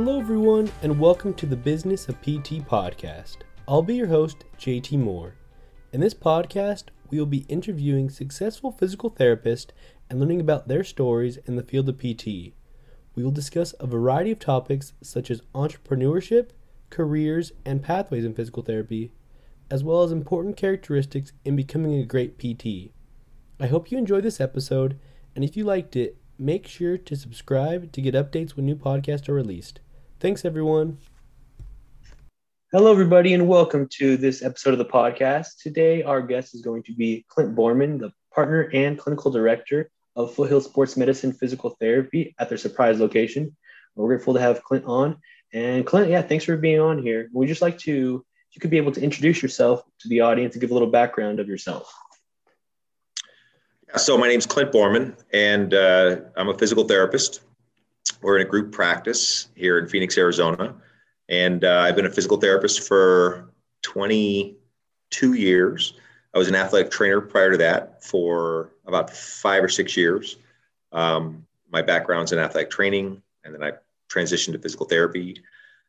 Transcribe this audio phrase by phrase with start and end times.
[0.00, 3.38] Hello, everyone, and welcome to the Business of PT podcast.
[3.66, 5.34] I'll be your host, JT Moore.
[5.92, 9.70] In this podcast, we will be interviewing successful physical therapists
[10.08, 12.54] and learning about their stories in the field of PT.
[13.16, 16.50] We will discuss a variety of topics such as entrepreneurship,
[16.90, 19.10] careers, and pathways in physical therapy,
[19.68, 22.92] as well as important characteristics in becoming a great PT.
[23.58, 24.96] I hope you enjoyed this episode,
[25.34, 29.28] and if you liked it, make sure to subscribe to get updates when new podcasts
[29.28, 29.80] are released.
[30.20, 30.98] Thanks, everyone.
[32.72, 35.62] Hello, everybody, and welcome to this episode of the podcast.
[35.62, 40.34] Today, our guest is going to be Clint Borman, the partner and clinical director of
[40.34, 43.56] Foothill Sports Medicine Physical Therapy at their surprise location.
[43.94, 45.18] We're grateful to have Clint on.
[45.52, 47.28] And Clint, yeah, thanks for being on here.
[47.32, 50.56] We'd just like to, if you could be able to introduce yourself to the audience
[50.56, 51.94] and give a little background of yourself.
[53.94, 57.42] So my name is Clint Borman, and uh, I'm a physical therapist.
[58.22, 60.74] We're in a group practice here in Phoenix, Arizona,
[61.28, 63.50] and uh, I've been a physical therapist for
[63.82, 65.94] 22 years.
[66.34, 70.36] I was an athletic trainer prior to that for about five or six years.
[70.92, 73.72] Um, my background's in athletic training, and then I
[74.08, 75.42] transitioned to physical therapy.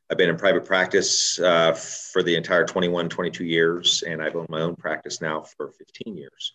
[0.10, 4.50] I've been in private practice uh, for the entire 21, 22 years, and I've owned
[4.50, 6.54] my own practice now for 15 years.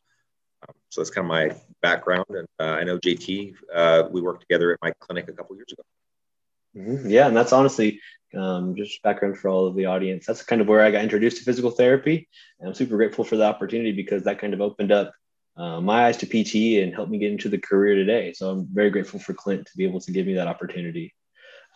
[0.68, 2.26] Um, so that's kind of my background.
[2.28, 5.72] And uh, I know JT, uh, we worked together at my clinic a couple years
[5.72, 5.82] ago.
[6.76, 7.10] Mm-hmm.
[7.10, 8.00] Yeah, and that's honestly
[8.36, 10.26] um, just background for all of the audience.
[10.26, 12.28] That's kind of where I got introduced to physical therapy.
[12.58, 15.12] And I'm super grateful for the opportunity because that kind of opened up
[15.56, 18.32] uh, my eyes to PT and helped me get into the career today.
[18.32, 21.14] So I'm very grateful for Clint to be able to give me that opportunity.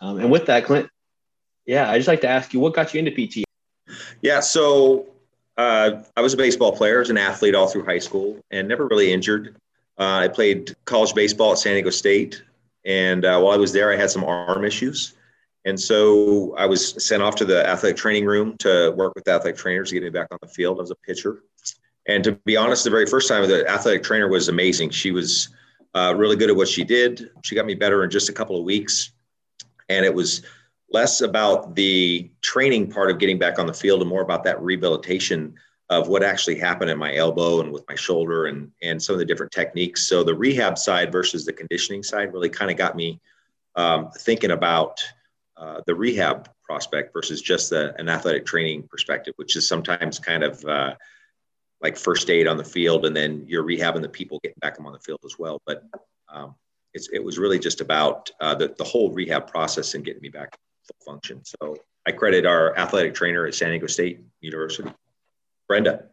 [0.01, 0.89] Um, and with that, Clint,
[1.65, 3.45] yeah, I just like to ask you, what got you into PT?
[4.21, 5.07] Yeah, so
[5.59, 8.87] uh, I was a baseball player, as an athlete all through high school, and never
[8.87, 9.57] really injured.
[9.97, 12.41] Uh, I played college baseball at San Diego State,
[12.85, 15.15] and uh, while I was there, I had some arm issues,
[15.65, 19.57] and so I was sent off to the athletic training room to work with athletic
[19.57, 20.77] trainers to get me back on the field.
[20.77, 21.43] I was a pitcher,
[22.05, 24.91] and to be honest, the very first time the athletic trainer was amazing.
[24.91, 25.49] She was
[25.93, 27.31] uh, really good at what she did.
[27.43, 29.11] She got me better in just a couple of weeks,
[29.89, 30.41] and it was
[30.91, 34.61] less about the training part of getting back on the field and more about that
[34.61, 35.53] rehabilitation
[35.89, 39.19] of what actually happened in my elbow and with my shoulder and and some of
[39.19, 40.07] the different techniques.
[40.07, 43.19] So the rehab side versus the conditioning side really kind of got me
[43.75, 45.01] um, thinking about
[45.57, 50.43] uh, the rehab prospect versus just the, an athletic training perspective, which is sometimes kind
[50.43, 50.95] of uh,
[51.81, 54.85] like first aid on the field, and then you're rehabbing the people getting back them
[54.85, 55.61] on the field as well.
[55.65, 55.83] But
[56.31, 56.55] um,
[56.93, 60.57] it was really just about uh, the, the whole rehab process and getting me back
[61.05, 61.41] function.
[61.43, 64.89] So I credit our athletic trainer at San Diego State University,
[65.67, 66.05] Brenda.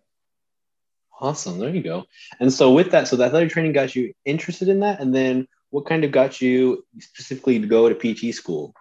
[1.20, 1.58] Awesome.
[1.58, 2.04] There you go.
[2.40, 5.00] And so with that, so the athletic training got you interested in that.
[5.00, 8.74] And then what kind of got you specifically to go to PT school?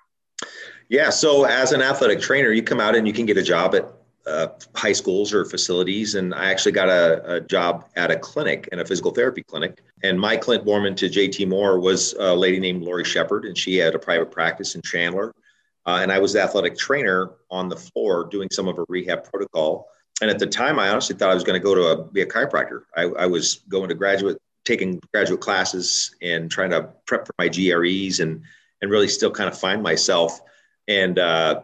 [0.90, 1.10] Yeah.
[1.10, 3.92] So as an athletic trainer, you come out and you can get a job at
[4.28, 6.16] uh, high schools or facilities.
[6.16, 9.82] And I actually got a, a, job at a clinic in a physical therapy clinic.
[10.04, 13.78] And my Clint Borman to JT Moore was a lady named Lori Shepard, and she
[13.78, 15.34] had a private practice in Chandler.
[15.86, 19.30] Uh, and I was the athletic trainer on the floor doing some of a rehab
[19.30, 19.88] protocol.
[20.22, 22.22] And at the time, I honestly thought I was going to go to a, be
[22.22, 22.84] a chiropractor.
[22.96, 27.50] I, I was going to graduate, taking graduate classes and trying to prep for my
[27.50, 28.42] GREs and,
[28.82, 30.40] and really still kind of find myself.
[30.88, 31.62] And uh,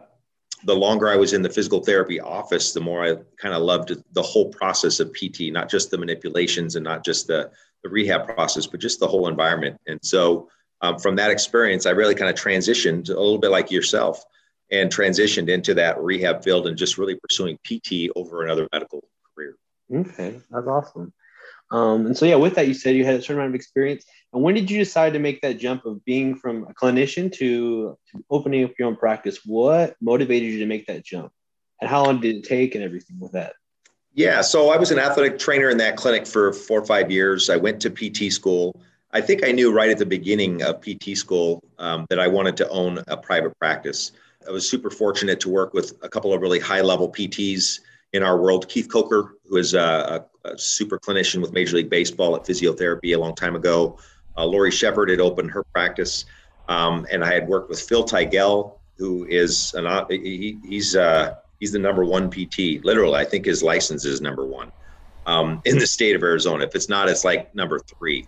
[0.64, 3.92] the longer I was in the physical therapy office, the more I kind of loved
[4.12, 7.50] the whole process of PT, not just the manipulations and not just the,
[7.82, 9.80] the rehab process, but just the whole environment.
[9.86, 10.48] And so
[10.82, 14.24] um, from that experience, I really kind of transitioned a little bit like yourself
[14.70, 19.04] and transitioned into that rehab field and just really pursuing PT over another medical
[19.34, 19.56] career.
[19.94, 21.12] Okay, that's awesome.
[21.70, 24.04] Um, and so, yeah, with that, you said you had a certain amount of experience.
[24.32, 27.96] And when did you decide to make that jump of being from a clinician to,
[28.10, 29.40] to opening up your own practice?
[29.44, 31.32] What motivated you to make that jump?
[31.80, 33.54] And how long did it take and everything with that?
[34.14, 37.48] Yeah, so I was an athletic trainer in that clinic for four or five years.
[37.48, 38.82] I went to PT school.
[39.12, 42.56] I think I knew right at the beginning of PT school um, that I wanted
[42.58, 44.12] to own a private practice.
[44.46, 47.80] I was super fortunate to work with a couple of really high level PTs
[48.12, 48.68] in our world.
[48.68, 53.18] Keith Coker, who is a, a, super clinician with Major League Baseball at physiotherapy a
[53.18, 53.98] long time ago.
[54.36, 56.24] Uh, Lori Shepard had opened her practice.
[56.68, 61.72] Um, and I had worked with Phil Tigell, who is an, he, he's, uh, he's
[61.72, 62.82] the number one PT.
[62.84, 64.72] Literally, I think his license is number one
[65.26, 66.64] um, in the state of Arizona.
[66.64, 68.26] If it's not, it's like number three.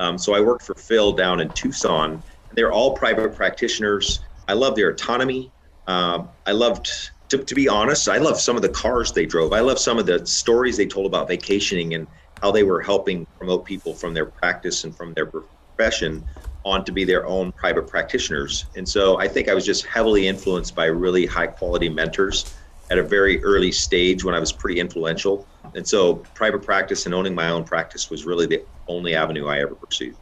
[0.00, 2.22] Um, so I worked for Phil down in Tucson.
[2.54, 4.20] They're all private practitioners.
[4.48, 5.52] I love their autonomy.
[5.86, 6.90] Um, I loved,
[7.28, 9.52] to, to be honest, I love some of the cars they drove.
[9.52, 12.06] I love some of the stories they told about vacationing and
[12.40, 16.24] how they were helping promote people from their practice and from their profession
[16.64, 18.64] on to be their own private practitioners.
[18.76, 22.54] And so I think I was just heavily influenced by really high quality mentors
[22.90, 25.46] at a very early stage when I was pretty influential.
[25.74, 29.60] And so private practice and owning my own practice was really the only avenue I
[29.60, 30.16] ever pursued.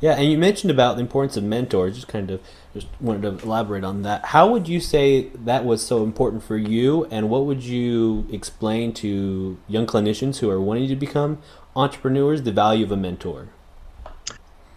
[0.00, 1.94] Yeah, and you mentioned about the importance of mentors.
[1.94, 2.40] Just kind of
[2.74, 4.26] just wanted to elaborate on that.
[4.26, 8.92] How would you say that was so important for you, and what would you explain
[8.94, 11.38] to young clinicians who are wanting to become
[11.76, 13.48] entrepreneurs the value of a mentor?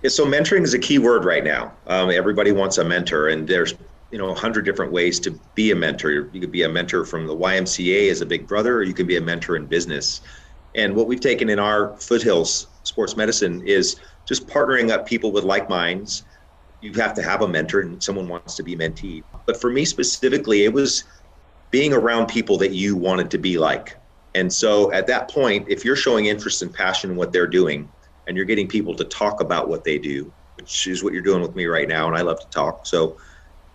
[0.01, 1.73] Yeah, so mentoring is a key word right now.
[1.87, 3.73] Um, everybody wants a mentor, and there's
[4.11, 6.11] you know a hundred different ways to be a mentor.
[6.31, 9.07] You could be a mentor from the YMCA as a big brother, or you could
[9.07, 10.21] be a mentor in business.
[10.75, 15.43] And what we've taken in our Foothills Sports Medicine is just partnering up people with
[15.43, 16.23] like minds.
[16.81, 19.23] You have to have a mentor, and someone wants to be mentee.
[19.45, 21.03] But for me specifically, it was
[21.71, 23.97] being around people that you wanted to be like.
[24.33, 27.89] And so at that point, if you're showing interest and passion in what they're doing,
[28.27, 31.41] and you're getting people to talk about what they do, which is what you're doing
[31.41, 32.07] with me right now.
[32.07, 32.85] And I love to talk.
[32.85, 33.17] So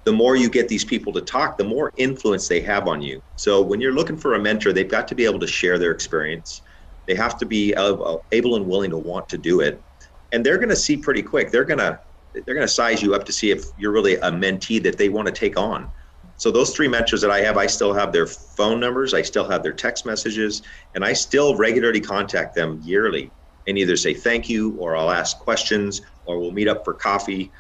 [0.05, 3.21] the more you get these people to talk, the more influence they have on you.
[3.37, 5.93] So when you're looking for a mentor, they've got to be able to share their
[5.93, 6.63] experience.
[7.11, 9.83] They have to be able and willing to want to do it.
[10.31, 11.51] And they're going to see pretty quick.
[11.51, 11.99] They're going to
[12.33, 15.09] they're going to size you up to see if you're really a mentee that they
[15.09, 15.91] want to take on.
[16.37, 19.51] So those three mentors that I have, I still have their phone numbers, I still
[19.51, 20.62] have their text messages,
[20.95, 23.33] and I still regularly contact them yearly
[23.67, 27.51] and either say thank you or I'll ask questions or we'll meet up for coffee.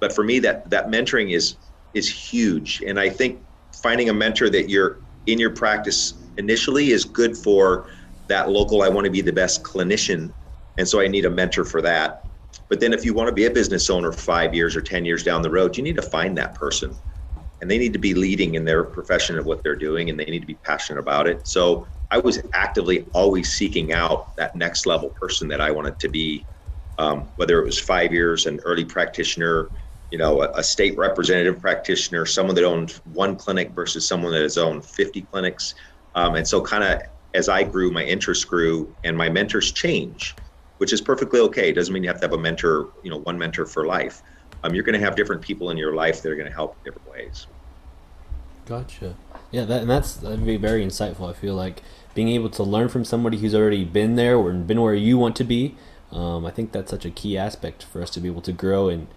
[0.00, 1.58] But for me, that that mentoring is
[1.92, 3.42] is huge, and I think
[3.82, 7.86] finding a mentor that you're in your practice initially is good for
[8.28, 8.82] that local.
[8.82, 10.32] I want to be the best clinician,
[10.78, 12.24] and so I need a mentor for that.
[12.68, 15.22] But then, if you want to be a business owner five years or ten years
[15.22, 16.94] down the road, you need to find that person,
[17.60, 20.24] and they need to be leading in their profession of what they're doing, and they
[20.24, 21.46] need to be passionate about it.
[21.46, 26.08] So I was actively always seeking out that next level person that I wanted to
[26.08, 26.46] be,
[26.98, 29.70] um, whether it was five years, an early practitioner,
[30.10, 34.42] you know, a, a, state representative practitioner, someone that owned one clinic versus someone that
[34.42, 35.74] has owned 50 clinics.
[36.14, 37.02] Um, and so, kind of
[37.34, 40.34] as I grew, my interests grew, and my mentors change,
[40.78, 41.70] which is perfectly okay.
[41.70, 44.22] It doesn't mean you have to have a mentor, you know, one mentor for life.
[44.62, 46.76] Um, you're going to have different people in your life that are going to help
[46.78, 47.46] in different ways.
[48.66, 49.14] Gotcha.
[49.50, 51.28] Yeah, that, and that's that'd be very insightful.
[51.28, 51.82] I feel like
[52.14, 55.36] being able to learn from somebody who's already been there or been where you want
[55.36, 55.76] to be.
[56.12, 58.88] Um, I think that's such a key aspect for us to be able to grow
[58.88, 59.08] and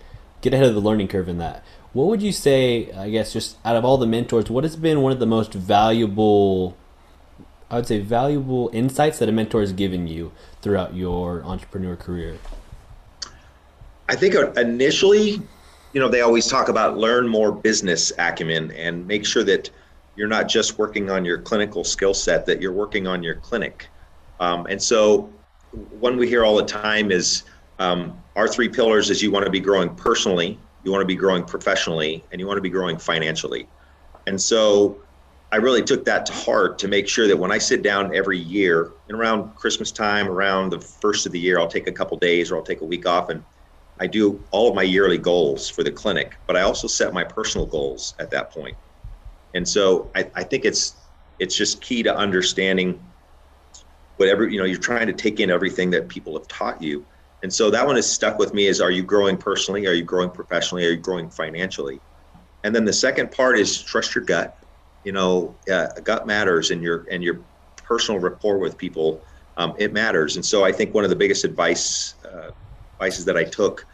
[0.41, 1.63] get ahead of the learning curve in that.
[1.93, 5.01] What would you say, I guess, just out of all the mentors, what has been
[5.01, 6.75] one of the most valuable,
[7.69, 10.31] I would say, valuable insights that a mentor has given you
[10.61, 12.37] throughout your entrepreneur career?
[14.07, 15.41] I think initially,
[15.91, 19.69] you know, they always talk about learn more business acumen and make sure that
[20.15, 23.87] you're not just working on your clinical skill set, that you're working on your clinic.
[24.39, 25.29] Um, and so,
[25.99, 27.43] one we hear all the time is
[27.79, 31.15] um, our three pillars is you want to be growing personally, you want to be
[31.15, 33.67] growing professionally, and you want to be growing financially.
[34.25, 34.97] And so,
[35.51, 38.37] I really took that to heart to make sure that when I sit down every
[38.37, 42.17] year and around Christmas time, around the first of the year, I'll take a couple
[42.17, 43.43] days or I'll take a week off and
[43.99, 47.23] I do all of my yearly goals for the clinic, but I also set my
[47.23, 48.75] personal goals at that point.
[49.53, 50.95] And so I, I think it's
[51.39, 52.99] it's just key to understanding
[54.17, 57.05] whatever you know you're trying to take in everything that people have taught you.
[57.41, 59.87] And so that one has stuck with me is are you growing personally?
[59.87, 60.85] Are you growing professionally?
[60.85, 62.01] Are you growing financially?
[62.63, 64.57] And then the second part is trust your gut
[65.07, 67.45] you know uh, gut matters and your and your
[67.91, 69.23] personal rapport with people
[69.55, 72.51] um, it matters and so i think one of the biggest advice uh,
[72.95, 73.85] advices that i took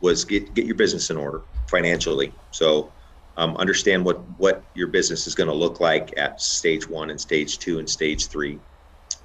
[0.00, 2.92] was get get your business in order financially so
[3.38, 7.20] um, understand what what your business is going to look like at stage one and
[7.20, 8.60] stage two and stage three.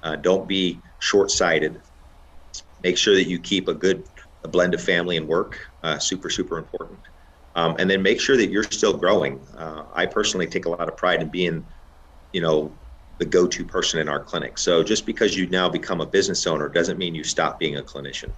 [0.04, 1.82] Uh, don't be short-sighted.
[2.80, 4.04] Make sure that you keep a good
[4.44, 5.58] a blend of family and work.
[5.82, 7.00] Uh, super super important.
[7.56, 9.40] Um, and then make sure that you're still growing.
[9.56, 11.64] Uh, I personally take a lot of pride in being,
[12.32, 12.72] you know,
[13.18, 14.58] the go-to person in our clinic.
[14.58, 17.82] So just because you now become a business owner doesn't mean you stop being a
[17.82, 18.32] clinician.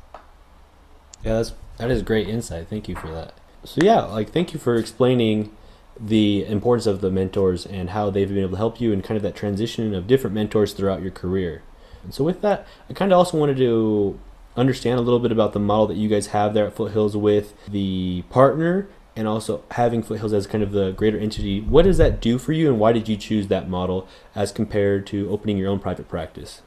[1.24, 2.68] Yeah, that's that is great insight.
[2.68, 3.34] Thank you for that.
[3.64, 5.54] So yeah, like thank you for explaining
[5.98, 9.16] the importance of the mentors and how they've been able to help you and kind
[9.16, 11.62] of that transition of different mentors throughout your career.
[12.04, 14.18] And so with that, I kind of also wanted to
[14.56, 17.54] understand a little bit about the model that you guys have there at Foothills with
[17.66, 21.60] the partner and also having Foothills as kind of the greater entity.
[21.62, 25.06] What does that do for you and why did you choose that model as compared
[25.08, 26.60] to opening your own private practice?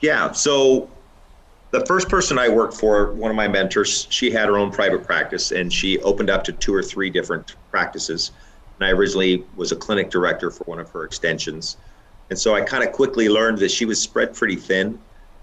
[0.00, 0.90] Yeah, so
[1.70, 5.04] the first person I worked for, one of my mentors, she had her own private
[5.04, 8.30] practice and she opened up to two or three different practices.
[8.78, 11.78] And I originally was a clinic director for one of her extensions.
[12.30, 14.98] And so I kind of quickly learned that she was spread pretty thin.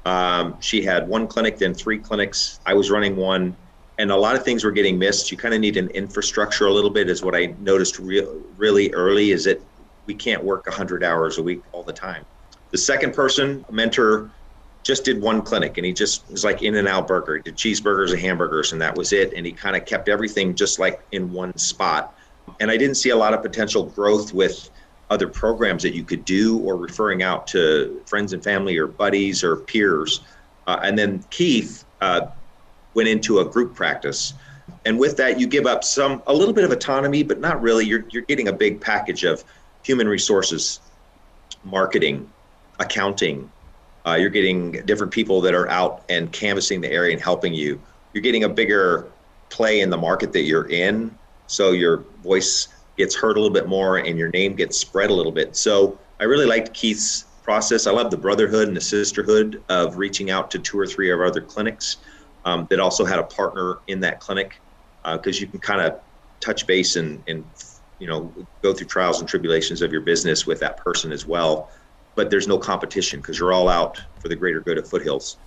[0.06, 2.60] Um, she had one clinic, then three clinics.
[2.66, 3.56] I was running one.
[3.98, 5.32] And a lot of things were getting missed.
[5.32, 8.94] You kind of need an infrastructure a little bit, is what I noticed re- really
[8.94, 9.32] early.
[9.32, 9.62] Is that
[10.06, 12.25] we can't work 100 hours a week all the time.
[12.72, 14.30] The second person, a mentor,
[14.84, 17.38] just did one clinic and he just was like in and out burger.
[17.38, 19.34] He did cheeseburgers and hamburgers and that was it.
[19.34, 22.16] And he kind of kept everything just like in one spot.
[22.60, 24.70] And I didn't see a lot of potential growth with
[25.10, 29.44] other programs that you could do or referring out to friends and family or buddies
[29.44, 30.22] or peers.
[30.68, 32.28] Uh, and then Keith uh,
[32.96, 34.34] went into a group practice.
[34.86, 37.86] And with that, you give up some, a little bit of autonomy, but not really.
[37.86, 39.44] You're, you're getting a big package of
[39.84, 40.80] human resources,
[41.64, 42.30] marketing,
[42.80, 43.52] accounting,
[44.06, 47.82] uh, you're getting different people that are out and canvassing the area and helping you.
[48.14, 49.12] You're getting a bigger
[49.50, 51.18] play in the market that you're in.
[51.48, 55.14] So your voice gets heard a little bit more and your name gets spread a
[55.14, 55.56] little bit.
[55.56, 57.88] So I really liked Keith's process.
[57.88, 61.20] I love the brotherhood and the sisterhood of reaching out to two or three of
[61.20, 61.98] our other clinics
[62.46, 64.62] um, that also had a partner in that clinic
[65.04, 66.00] because uh, you can kind of
[66.40, 67.46] touch base and, and
[68.00, 68.34] you know
[68.64, 71.70] go through trials and tribulations of your business with that person as well
[72.16, 75.38] but there's no competition because you're all out for the greater good of Foothills.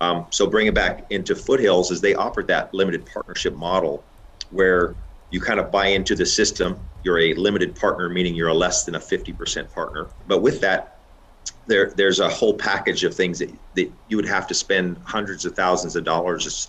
[0.00, 4.06] Um, so bring it back into Foothills is they offered that limited partnership model
[4.50, 4.96] where
[5.30, 6.88] you kind of buy into the system.
[7.02, 10.10] You're a limited partner, meaning you're a less than a 50% partner.
[10.26, 10.95] But with that,
[11.66, 15.44] there there's a whole package of things that, that you would have to spend hundreds
[15.44, 16.68] of thousands of dollars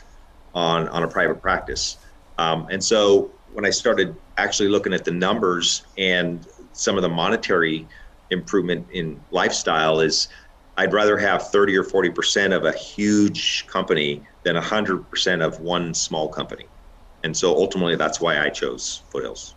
[0.53, 1.97] on on a private practice.
[2.37, 7.09] Um, and so when I started actually looking at the numbers and some of the
[7.09, 7.87] monetary
[8.29, 10.27] improvement in lifestyle is
[10.77, 16.29] I'd rather have 30 or 40% of a huge company than 100% of one small
[16.29, 16.65] company.
[17.23, 19.55] And so ultimately, that's why I chose Foothills.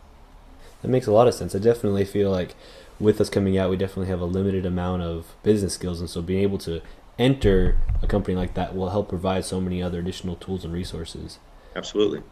[0.81, 1.55] That makes a lot of sense.
[1.55, 2.57] I definitely feel like
[3.00, 6.00] with us coming out, we definitely have a limited amount of business skills.
[6.00, 6.83] And so being able to
[7.19, 11.38] enter a company like that will help provide so many other additional tools and resources.
[11.75, 12.23] Absolutely.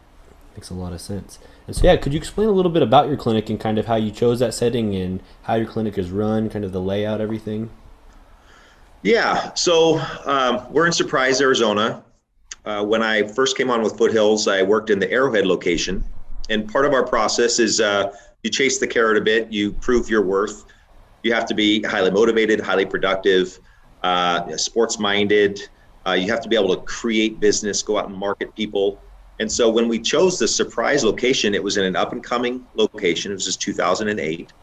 [0.55, 1.39] Makes a lot of sense.
[1.67, 3.85] And so, yeah, could you explain a little bit about your clinic and kind of
[3.85, 7.21] how you chose that setting and how your clinic is run, kind of the layout,
[7.21, 7.69] everything?
[9.01, 9.53] Yeah.
[9.53, 12.03] So um, we're in Surprise, Arizona.
[12.65, 16.03] Uh, when I first came on with Foothills, I worked in the Arrowhead location.
[16.49, 18.11] And part of our process is uh,
[18.43, 20.65] you chase the carrot a bit, you prove your worth.
[21.23, 23.59] You have to be highly motivated, highly productive,
[24.03, 25.59] uh, sports minded.
[26.07, 29.01] Uh, you have to be able to create business, go out and market people.
[29.39, 32.65] And so when we chose the surprise location, it was in an up and coming
[32.75, 33.31] location.
[33.31, 34.53] It was just 2008.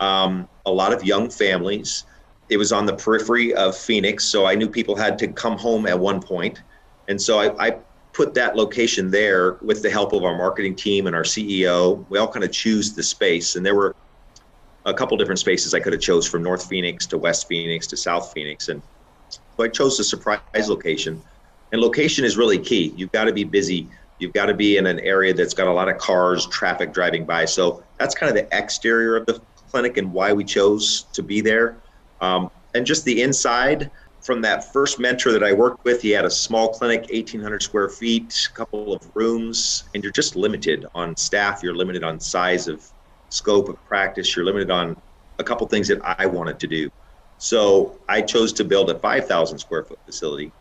[0.00, 2.04] Um, a lot of young families.
[2.48, 5.86] It was on the periphery of Phoenix, so I knew people had to come home
[5.86, 6.62] at one point.
[7.08, 7.78] And so I, I
[8.18, 12.04] put that location there with the help of our marketing team and our CEO.
[12.08, 13.94] We all kind of choose the space, and there were
[14.84, 17.96] a couple different spaces I could have chose from North Phoenix to West Phoenix to
[17.96, 18.82] South Phoenix, and
[19.30, 21.22] so I chose the surprise location.
[21.70, 22.92] And location is really key.
[22.96, 25.72] You've got to be busy You've got to be in an area that's got a
[25.72, 27.44] lot of cars, traffic driving by.
[27.44, 31.40] So that's kind of the exterior of the clinic and why we chose to be
[31.40, 31.76] there.
[32.20, 33.90] Um, and just the inside,
[34.22, 37.88] from that first mentor that I worked with, he had a small clinic, 1,800 square
[37.88, 41.62] feet, a couple of rooms, and you're just limited on staff.
[41.62, 42.84] You're limited on size of
[43.30, 44.34] scope of practice.
[44.34, 45.00] You're limited on
[45.38, 46.90] a couple things that I wanted to do.
[47.38, 50.52] So I chose to build a 5,000 square foot facility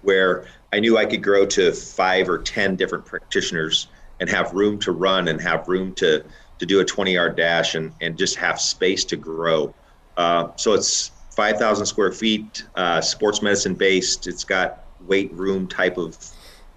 [0.00, 3.88] where I knew I could grow to five or 10 different practitioners
[4.20, 6.24] and have room to run and have room to,
[6.58, 9.74] to do a 20 yard dash and, and just have space to grow.
[10.16, 14.26] Uh, so it's 5,000 square feet, uh, sports medicine based.
[14.26, 16.18] It's got weight room type of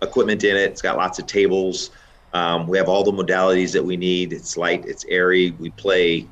[0.03, 0.69] equipment in it.
[0.69, 1.89] It's got lots of tables.
[2.33, 4.31] Um, we have all the modalities that we need.
[4.31, 5.55] It's light, it's airy.
[5.59, 6.27] We play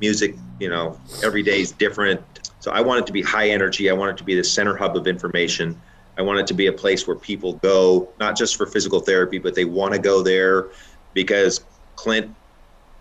[0.00, 2.22] music, you know, every day is different.
[2.60, 3.90] So I want it to be high energy.
[3.90, 5.78] I want it to be the center hub of information.
[6.16, 9.36] I want it to be a place where people go, not just for physical therapy,
[9.36, 10.68] but they want to go there
[11.12, 11.62] because
[11.96, 12.34] Clint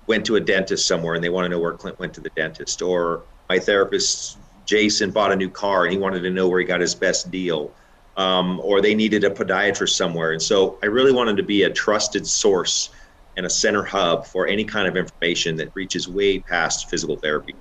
[0.08, 2.30] went to a dentist somewhere and they want to know where Clint went to the
[2.32, 2.82] dentist.
[2.82, 6.66] Or my therapist, Jason, bought a new car and he wanted to know where he
[6.66, 7.76] got his best deal.
[8.18, 10.32] Um, or they needed a podiatrist somewhere.
[10.32, 12.90] And so I really wanted to be a trusted source
[13.36, 17.56] and a center hub for any kind of information that reaches way past physical therapy.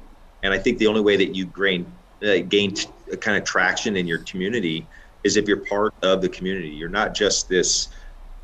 [0.44, 2.88] And I think the only way that you gain, uh, gain t-
[3.20, 4.88] kind of traction in your community
[5.24, 6.68] is if you're part of the community.
[6.68, 7.88] You're not just this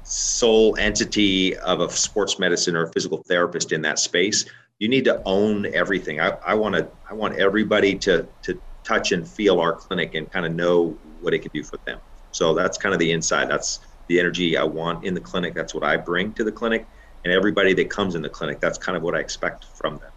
[0.03, 4.47] sole entity of a sports medicine or a physical therapist in that space.
[4.81, 6.21] You need to own everything.
[6.21, 6.89] I, I want to.
[7.09, 11.35] I want everybody to to touch and feel our clinic and kind of know what
[11.35, 12.01] it can do for them.
[12.33, 13.51] So that's kind of the inside.
[13.51, 15.53] That's the energy I want in the clinic.
[15.53, 16.87] That's what I bring to the clinic,
[17.25, 18.59] and everybody that comes in the clinic.
[18.59, 20.11] That's kind of what I expect from them.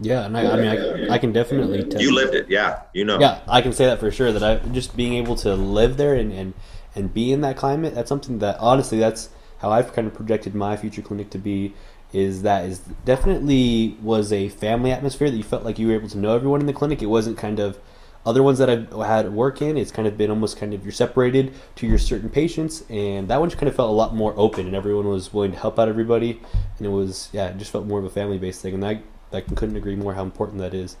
[0.00, 1.84] Yeah, and I, I mean, I, I can definitely.
[1.84, 2.84] Tell you lived it, yeah.
[2.94, 3.20] You know.
[3.20, 4.32] Yeah, I can say that for sure.
[4.32, 6.54] That I just being able to live there and, and
[6.94, 7.94] and be in that climate.
[7.94, 11.74] That's something that honestly, that's how I've kind of projected my future clinic to be.
[12.12, 16.08] Is that is definitely was a family atmosphere that you felt like you were able
[16.08, 17.02] to know everyone in the clinic.
[17.02, 17.78] It wasn't kind of
[18.26, 20.92] other ones that I've had work in, it's kind of been almost kind of you're
[20.92, 24.34] separated to your certain patients, and that one just kind of felt a lot more
[24.36, 26.40] open, and everyone was willing to help out everybody,
[26.76, 29.00] and it was yeah, it just felt more of a family based thing, and I
[29.32, 30.96] I couldn't agree more how important that is.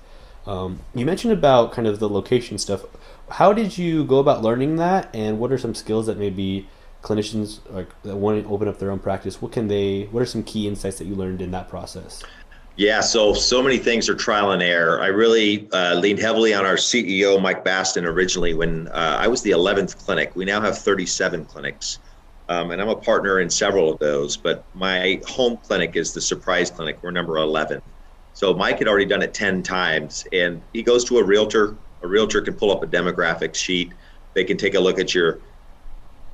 [0.46, 2.84] Um, you mentioned about kind of the location stuff.
[3.30, 6.68] How did you go about learning that, and what are some skills that maybe
[7.02, 9.40] clinicians like that want to open up their own practice?
[9.40, 10.04] What can they?
[10.04, 12.22] What are some key insights that you learned in that process?
[12.76, 15.00] Yeah, so so many things are trial and error.
[15.00, 19.42] I really uh, leaned heavily on our CEO Mike Baston originally when uh, I was
[19.42, 20.36] the 11th clinic.
[20.36, 21.98] We now have 37 clinics,
[22.48, 24.36] um, and I'm a partner in several of those.
[24.36, 26.98] But my home clinic is the Surprise Clinic.
[27.02, 27.82] We're number 11.
[28.32, 31.74] So Mike had already done it 10 times, and he goes to a realtor.
[32.04, 33.92] A realtor can pull up a demographic sheet.
[34.34, 35.40] They can take a look at your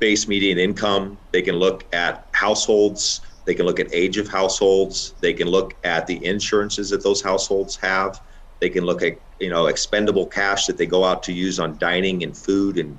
[0.04, 1.16] base median income.
[1.32, 5.14] They can look at households they can look at age of households.
[5.20, 8.20] They can look at the insurances that those households have.
[8.60, 11.76] They can look at you know expendable cash that they go out to use on
[11.78, 12.98] dining and food and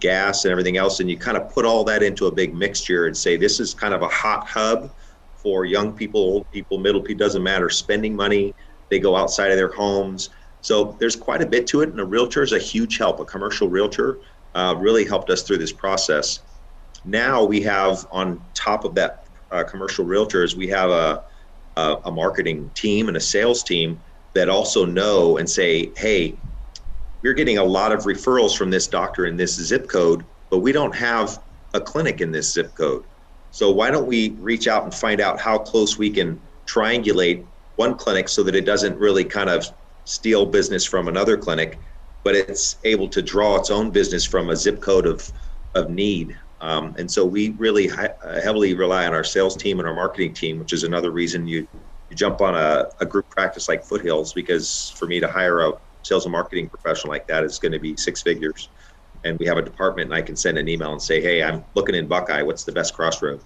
[0.00, 1.00] gas and everything else.
[1.00, 3.72] And you kind of put all that into a big mixture and say this is
[3.72, 4.90] kind of a hot hub
[5.34, 7.24] for young people, old people, middle people.
[7.24, 7.70] Doesn't matter.
[7.70, 8.54] Spending money.
[8.90, 10.30] They go outside of their homes.
[10.60, 13.20] So there's quite a bit to it, and a realtor is a huge help.
[13.20, 14.18] A commercial realtor
[14.56, 16.40] uh, really helped us through this process.
[17.04, 21.22] Now we have on top of that uh, commercial realtors, we have a,
[21.76, 24.00] a, a marketing team and a sales team
[24.34, 26.34] that also know and say, hey,
[27.22, 30.72] we're getting a lot of referrals from this doctor in this zip code, but we
[30.72, 31.38] don't have
[31.74, 33.04] a clinic in this zip code.
[33.50, 37.46] So why don't we reach out and find out how close we can triangulate
[37.76, 39.66] one clinic so that it doesn't really kind of
[40.04, 41.78] steal business from another clinic,
[42.26, 45.30] but it's able to draw its own business from a zip code of,
[45.76, 46.36] of need.
[46.60, 49.94] Um, and so we really hi- uh, heavily rely on our sales team and our
[49.94, 51.68] marketing team, which is another reason you,
[52.10, 55.74] you jump on a, a group practice like Foothills, because for me to hire a
[56.02, 58.70] sales and marketing professional like that is going to be six figures.
[59.22, 61.64] And we have a department, and I can send an email and say, hey, I'm
[61.76, 62.42] looking in Buckeye.
[62.42, 63.40] What's the best crossroad?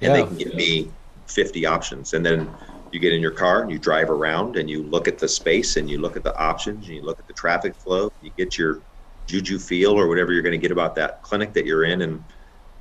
[0.00, 0.12] And yeah.
[0.14, 0.90] they can give me
[1.28, 2.14] 50 options.
[2.14, 2.50] And then
[2.92, 5.76] you get in your car and you drive around and you look at the space
[5.76, 8.12] and you look at the options and you look at the traffic flow.
[8.22, 8.80] You get your
[9.26, 12.22] juju feel or whatever you're going to get about that clinic that you're in and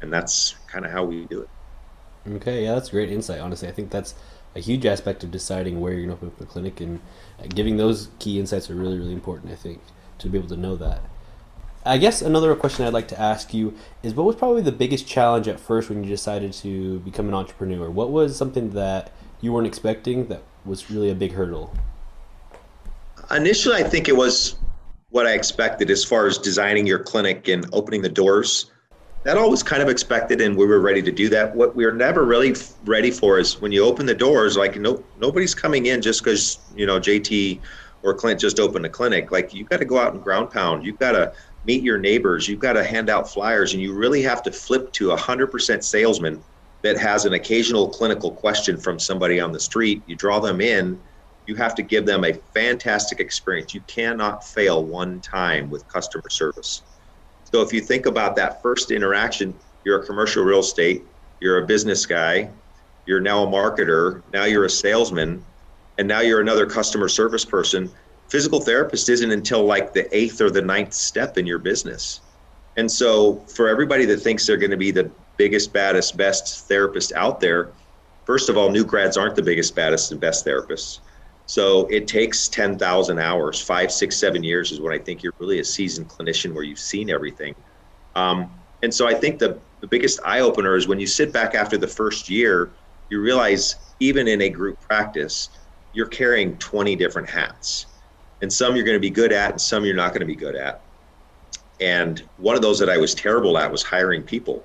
[0.01, 1.49] and that's kind of how we do it.
[2.33, 3.67] Okay yeah that's great insight honestly.
[3.67, 4.15] I think that's
[4.55, 6.99] a huge aspect of deciding where you're going to open up a clinic and
[7.39, 9.79] uh, giving those key insights are really really important i think
[10.21, 11.01] to be able to know that.
[11.83, 15.07] I guess another question i'd like to ask you is what was probably the biggest
[15.07, 17.89] challenge at first when you decided to become an entrepreneur?
[17.89, 21.73] What was something that you weren't expecting that was really a big hurdle
[23.31, 24.55] initially i think it was
[25.11, 28.71] what I expected as far as designing your clinic and opening the doors.
[29.23, 31.55] That all was kind of expected, and we were ready to do that.
[31.55, 35.03] What we were never really ready for is when you open the doors, like no
[35.19, 37.59] nobody's coming in just because you know JT
[38.01, 39.31] or Clint just opened a clinic.
[39.31, 40.83] Like you've got to go out and ground pound.
[40.83, 41.33] You've got to
[41.65, 42.47] meet your neighbors.
[42.47, 45.47] You've got to hand out flyers, and you really have to flip to a hundred
[45.47, 46.41] percent salesman
[46.83, 50.03] that has an occasional clinical question from somebody on the street.
[50.07, 51.01] You draw them in
[51.45, 53.73] you have to give them a fantastic experience.
[53.73, 56.83] You cannot fail one time with customer service.
[57.43, 61.03] So if you think about that first interaction, you're a commercial real estate,
[61.41, 62.49] you're a business guy,
[63.05, 65.43] you're now a marketer, now you're a salesman,
[65.97, 67.91] and now you're another customer service person.
[68.29, 72.21] Physical therapist isn't until like the eighth or the ninth step in your business.
[72.77, 77.13] And so for everybody that thinks they're going to be the biggest, baddest, best therapist
[77.13, 77.69] out there,
[78.25, 80.99] first of all, new grads aren't the biggest, baddest, and best therapists
[81.51, 85.59] so it takes 10,000 hours, five, six, seven years is when I think you're really
[85.59, 87.55] a seasoned clinician where you've seen everything.
[88.15, 88.49] Um,
[88.83, 91.77] and so I think the, the biggest eye opener is when you sit back after
[91.77, 92.71] the first year,
[93.09, 95.49] you realize even in a group practice,
[95.91, 97.87] you're carrying 20 different hats.
[98.41, 100.37] And some you're going to be good at, and some you're not going to be
[100.37, 100.79] good at.
[101.81, 104.63] And one of those that I was terrible at was hiring people.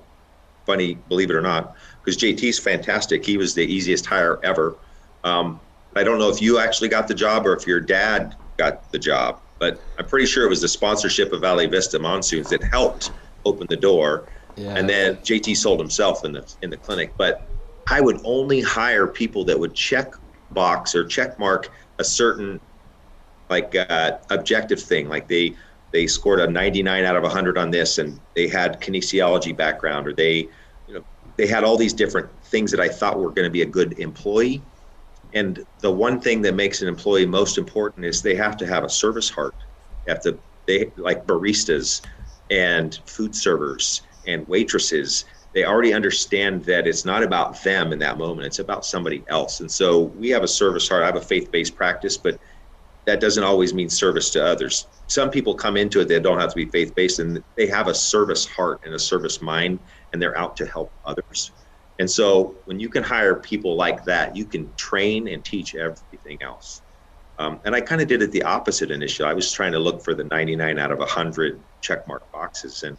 [0.67, 3.25] Funny, believe it or not, because JT's fantastic.
[3.25, 4.75] He was the easiest hire ever.
[5.23, 5.61] Um,
[5.95, 8.99] I don't know if you actually got the job or if your dad got the
[8.99, 13.11] job, but I'm pretty sure it was the sponsorship of Valley Vista Monsoons that helped
[13.45, 14.27] open the door.
[14.57, 14.75] Yeah.
[14.75, 17.13] And then JT sold himself in the in the clinic.
[17.17, 17.47] But
[17.89, 20.13] I would only hire people that would check
[20.51, 22.59] box or check mark a certain
[23.49, 25.55] like uh, objective thing, like they
[25.91, 30.13] they scored a 99 out of 100 on this, and they had kinesiology background, or
[30.13, 30.49] they
[30.85, 31.03] you know
[31.37, 33.99] they had all these different things that I thought were going to be a good
[33.99, 34.63] employee
[35.33, 38.83] and the one thing that makes an employee most important is they have to have
[38.83, 39.55] a service heart.
[40.05, 42.01] They have to they like baristas
[42.49, 48.17] and food servers and waitresses, they already understand that it's not about them in that
[48.17, 49.61] moment, it's about somebody else.
[49.61, 51.03] And so we have a service heart.
[51.03, 52.37] I have a faith based practice, but
[53.07, 54.85] that doesn't always mean service to others.
[55.07, 57.87] Some people come into it, they don't have to be faith based, and they have
[57.87, 59.79] a service heart and a service mind,
[60.11, 61.51] and they're out to help others.
[61.99, 66.43] And so when you can hire people like that, you can train and teach everything
[66.43, 66.81] else.
[67.39, 69.29] Um, and I kind of did it the opposite initially.
[69.29, 72.97] I was trying to look for the 99 out of 100 checkmark boxes, and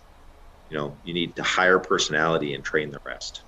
[0.70, 3.42] you know, you need to hire personality and train the rest.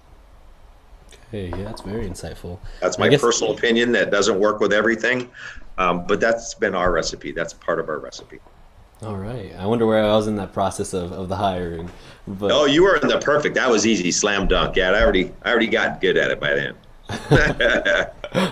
[1.29, 2.59] Okay, yeah, that's very insightful.
[2.81, 3.93] That's my guess, personal opinion.
[3.93, 5.31] That doesn't work with everything,
[5.81, 7.33] um, but that's been our recipe.
[7.33, 8.39] That's part of our recipe.
[9.03, 9.55] All right.
[9.59, 11.89] I wonder where I was in that process of, of the hiring.
[12.29, 12.53] But...
[12.53, 13.55] Oh, you were in the perfect.
[13.55, 14.77] That was easy, slam dunk.
[14.77, 16.77] Yeah, I already I already got good at it by then.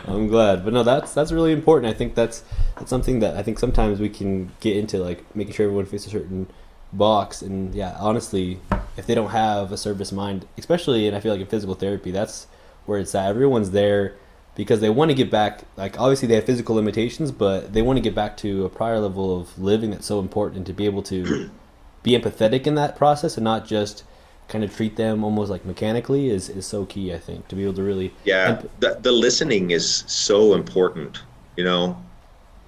[0.09, 1.95] I'm glad, but no, that's that's really important.
[1.95, 2.43] I think that's
[2.77, 6.07] that's something that I think sometimes we can get into, like making sure everyone fits
[6.07, 6.49] a certain
[6.95, 7.43] box.
[7.43, 8.59] And yeah, honestly,
[8.97, 12.11] if they don't have a service mind, especially, and I feel like in physical therapy,
[12.11, 12.47] that's
[12.87, 13.27] where it's at.
[13.27, 14.17] Everyone's there
[14.59, 15.63] because they want to get back.
[15.77, 18.99] Like obviously they have physical limitations, but they want to get back to a prior
[18.99, 21.49] level of living that's so important, and to be able to
[22.03, 24.03] be empathetic in that process and not just
[24.49, 27.65] kind of treat them almost like mechanically is, is so key i think to be
[27.65, 31.21] able to really yeah the, the listening is so important
[31.59, 32.03] you know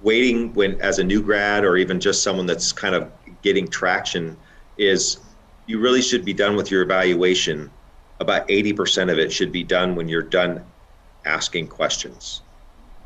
[0.03, 4.37] waiting when as a new grad or even just someone that's kind of getting traction
[4.77, 5.17] is
[5.65, 7.71] you really should be done with your evaluation
[8.19, 10.63] about 80% of it should be done when you're done
[11.25, 12.43] asking questions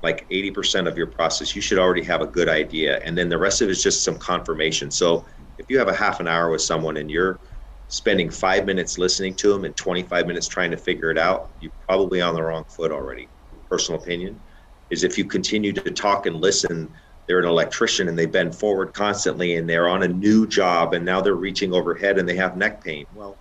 [0.04, 3.38] like 80% of your process you should already have a good idea and then the
[3.38, 5.26] rest of it is just some confirmation so
[5.58, 7.40] if you have a half an hour with someone and you're
[7.88, 11.72] spending five minutes listening to them and 25 minutes trying to figure it out, you're
[11.88, 13.30] probably on the wrong foot already.
[13.70, 14.42] Personal opinion
[14.90, 16.94] is if you continue to talk and listen,
[17.28, 21.06] they're an electrician and they bend forward constantly and they're on a new job and
[21.06, 23.06] now they're reaching overhead and they have neck pain.
[23.12, 23.40] Well,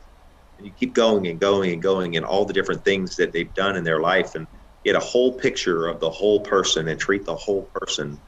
[0.58, 3.52] and you keep going and going and going and all the different things that they've
[3.54, 4.46] done in their life and
[4.85, 8.18] get a whole picture of the whole person and treat the whole person.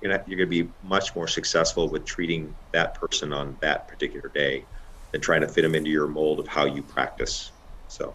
[0.00, 4.30] You're, you're going to be much more successful with treating that person on that particular
[4.30, 4.64] day
[5.12, 7.52] than trying to fit them into your mold of how you practice.
[7.88, 8.14] So.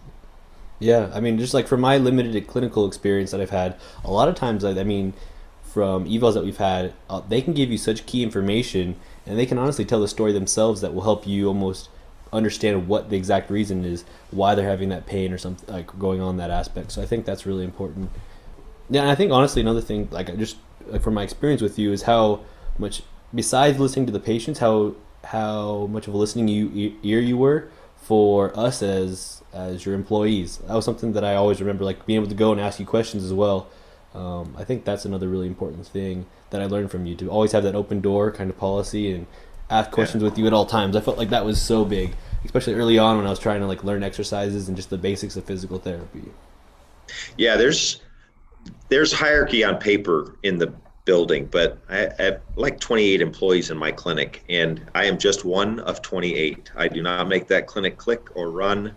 [0.78, 4.28] Yeah, I mean, just like from my limited clinical experience that I've had, a lot
[4.28, 5.14] of times, I, I mean,
[5.62, 9.46] from evals that we've had, uh, they can give you such key information, and they
[9.46, 11.88] can honestly tell the story themselves that will help you almost
[12.36, 16.20] understand what the exact reason is why they're having that pain or something like going
[16.20, 16.92] on that aspect.
[16.92, 18.10] So I think that's really important.
[18.90, 21.92] Yeah, and I think honestly another thing, like just like from my experience with you,
[21.92, 22.40] is how
[22.78, 23.02] much
[23.34, 24.94] besides listening to the patients, how
[25.24, 30.58] how much of a listening you, ear you were for us as as your employees.
[30.58, 32.86] That was something that I always remember, like being able to go and ask you
[32.86, 33.68] questions as well.
[34.14, 37.52] Um, I think that's another really important thing that I learned from you to always
[37.52, 39.26] have that open door kind of policy and
[39.68, 40.30] ask questions yeah.
[40.30, 40.96] with you at all times.
[40.96, 43.66] I felt like that was so big, especially early on when I was trying to
[43.66, 46.24] like learn exercises and just the basics of physical therapy.
[47.36, 48.00] Yeah, there's
[48.88, 50.72] there's hierarchy on paper in the
[51.04, 55.44] building, but I, I, have like 28 employees in my clinic, and I am just
[55.44, 56.72] one of 28.
[56.76, 58.92] I do not make that clinic click or run.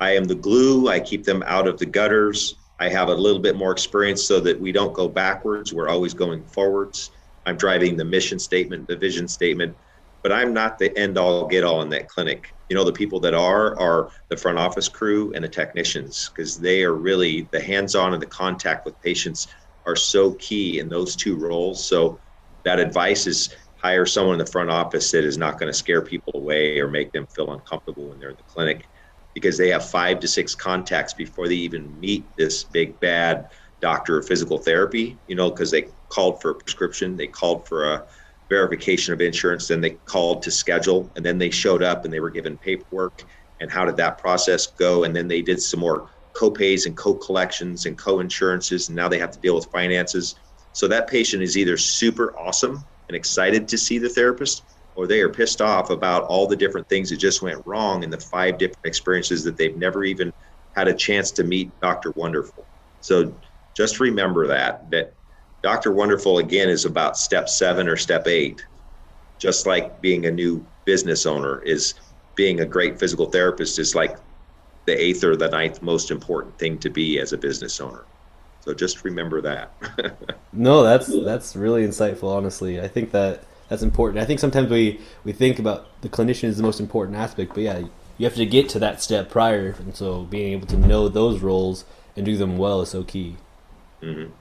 [0.00, 0.88] I am the glue.
[0.88, 2.56] I keep them out of the gutters.
[2.80, 5.72] I have a little bit more experience so that we don't go backwards.
[5.72, 7.10] We're always going forwards.
[7.46, 9.76] I'm driving the mission statement, the vision statement,
[10.22, 12.53] but I'm not the end all get all in that clinic.
[12.68, 16.58] You know, the people that are are the front office crew and the technicians because
[16.58, 19.48] they are really the hands on and the contact with patients
[19.86, 21.86] are so key in those two roles.
[21.86, 22.20] So
[22.64, 26.00] that advice is hire someone in the front office that is not going to scare
[26.00, 28.88] people away or make them feel uncomfortable when they're in the clinic
[29.34, 33.48] because they have five to six contacts before they even meet this big bad
[33.82, 37.92] doctor of physical therapy, you know, because they called for a prescription, they called for
[37.92, 38.06] a
[38.50, 42.20] verification of insurance, then they called to schedule, and then they showed up and they
[42.20, 43.24] were given paperwork.
[43.60, 45.04] And how did that process go?
[45.04, 49.30] And then they did some more co-pays and co-collections and co-insurances and now they have
[49.30, 50.34] to deal with finances
[50.72, 54.64] so that patient is either super awesome and excited to see the therapist
[54.96, 58.10] or they are pissed off about all the different things that just went wrong in
[58.10, 60.32] the five different experiences that they've never even
[60.74, 62.66] had a chance to meet dr wonderful
[63.00, 63.38] so
[63.76, 65.14] just remember that that
[65.64, 68.64] dr wonderful again is about step seven or step eight
[69.38, 71.94] just like being a new business owner is
[72.34, 74.16] being a great physical therapist is like
[74.86, 78.04] the eighth or the ninth most important thing to be as a business owner.
[78.60, 79.72] So just remember that.
[80.52, 82.34] no, that's that's really insightful.
[82.34, 84.22] Honestly, I think that that's important.
[84.22, 87.62] I think sometimes we we think about the clinician is the most important aspect, but
[87.62, 87.82] yeah,
[88.16, 91.40] you have to get to that step prior, and so being able to know those
[91.40, 91.84] roles
[92.16, 93.36] and do them well is so key.
[94.02, 94.32] Mm-hmm.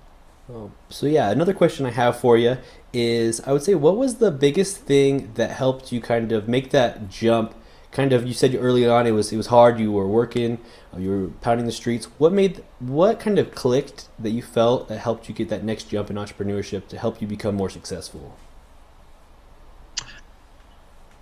[0.50, 2.58] Oh, so yeah, another question I have for you
[2.92, 6.72] is, I would say, what was the biggest thing that helped you kind of make
[6.72, 7.56] that jump
[7.94, 9.80] kind of you said early on it was it was hard.
[9.80, 10.58] You were working,
[10.94, 12.08] uh, you were pounding the streets.
[12.18, 15.86] What made what kind of clicked that you felt that helped you get that next
[15.86, 18.36] jump in entrepreneurship to help you become more successful?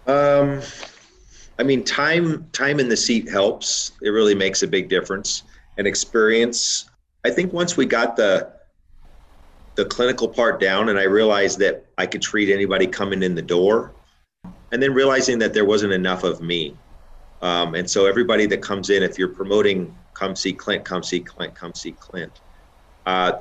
[0.07, 0.61] Um,
[1.59, 3.91] I mean, time time in the seat helps.
[4.01, 5.43] It really makes a big difference.
[5.77, 6.89] And experience.
[7.23, 8.51] I think once we got the
[9.75, 13.41] the clinical part down, and I realized that I could treat anybody coming in the
[13.41, 13.91] door,
[14.71, 16.75] and then realizing that there wasn't enough of me.
[17.41, 21.19] Um, and so everybody that comes in, if you're promoting, come see Clint, come see
[21.19, 22.41] Clint, come see Clint.
[23.05, 23.33] Uh,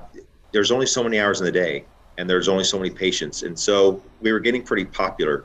[0.52, 1.84] there's only so many hours in the day,
[2.16, 5.44] and there's only so many patients, and so we were getting pretty popular.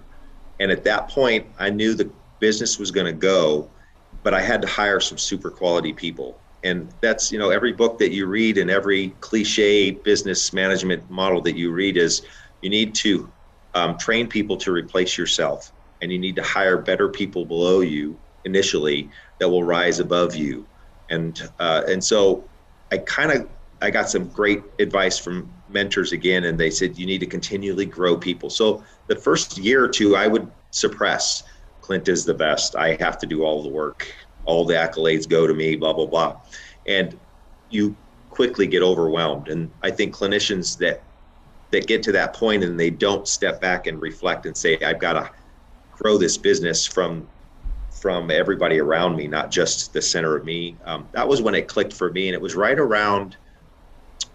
[0.60, 3.70] And at that point, I knew the business was going to go,
[4.24, 6.40] but I had to hire some super quality people.
[6.66, 11.40] And that's, you know, every book that you read and every cliche business management model
[11.44, 12.26] that you read is
[12.62, 13.32] you need to
[13.76, 18.20] um, train people to replace yourself and you need to hire better people below you
[18.46, 20.68] initially that will rise above you.
[21.10, 22.50] And uh, and so
[22.92, 23.48] i kind of
[23.82, 27.86] i got some great advice from mentors again and they said you need to continually
[27.86, 28.50] grow people.
[28.50, 31.44] So the first year or two i would suppress.
[31.82, 32.76] Clint is the best.
[32.76, 34.08] I have to do all the work
[34.46, 36.40] all the accolades go to me blah blah blah
[36.88, 37.20] and
[37.70, 37.96] you
[38.30, 41.04] quickly get overwhelmed and i think clinicians that
[41.72, 45.00] that get to that point and they don't step back and reflect and say i've
[45.00, 45.30] got to
[45.92, 47.28] grow this business from
[47.96, 50.78] from everybody around me, not just the center of me.
[50.86, 53.38] Um, that was when it clicked for me, and it was right around.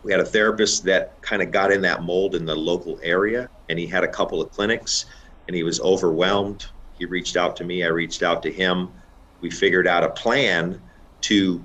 [0.02, 3.48] We had a therapist that kind of got in that mold in the local area,
[3.68, 5.04] and he had a couple of clinics,
[5.46, 6.66] and he was overwhelmed.
[6.94, 7.84] He reached out to me.
[7.84, 8.90] I reached out to him.
[9.40, 10.82] We figured out a plan
[11.22, 11.64] to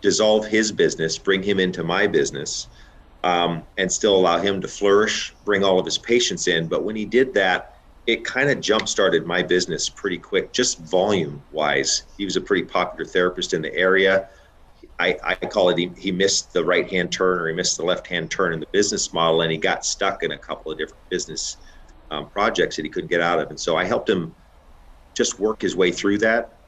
[0.00, 2.68] dissolve his business, bring him into my business,
[3.22, 6.68] um, and still allow him to flourish, bring all of his patients in.
[6.68, 7.74] But when he did that,
[8.06, 12.04] it kind of jump started my business pretty quick, just volume wise.
[12.16, 14.28] He was a pretty popular therapist in the area.
[14.98, 17.84] I, I call it he, he missed the right hand turn or he missed the
[17.84, 20.78] left hand turn in the business model and he got stuck in a couple of
[20.78, 21.56] different business
[22.10, 23.48] um, projects that he couldn't get out of.
[23.48, 24.34] And so I helped him
[25.16, 26.59] just work his way through that,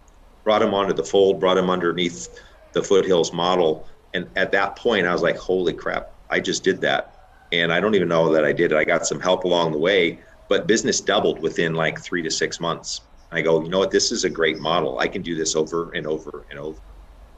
[0.45, 2.29] brought him onto the fold, brought him underneath
[2.73, 3.87] the foothills model.
[4.15, 7.17] And at that point, I was like, holy crap, I just did that.
[7.53, 8.77] And I don't even know that I did it.
[8.77, 10.19] I got some help along the way
[10.53, 13.01] but business doubled within like three to six months.
[13.31, 14.99] I go, you know what, this is a great model.
[14.99, 16.79] I can do this over and over and over.